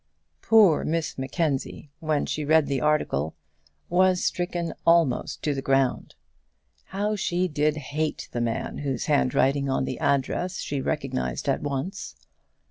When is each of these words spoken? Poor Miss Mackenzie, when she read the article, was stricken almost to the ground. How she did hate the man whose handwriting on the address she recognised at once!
Poor 0.41 0.83
Miss 0.83 1.19
Mackenzie, 1.19 1.91
when 1.99 2.25
she 2.25 2.43
read 2.43 2.65
the 2.65 2.81
article, 2.81 3.35
was 3.87 4.23
stricken 4.23 4.73
almost 4.83 5.43
to 5.43 5.53
the 5.53 5.61
ground. 5.61 6.15
How 6.85 7.15
she 7.15 7.47
did 7.47 7.77
hate 7.77 8.27
the 8.31 8.41
man 8.41 8.79
whose 8.79 9.05
handwriting 9.05 9.69
on 9.69 9.85
the 9.85 9.99
address 9.99 10.57
she 10.57 10.81
recognised 10.81 11.47
at 11.47 11.61
once! 11.61 12.15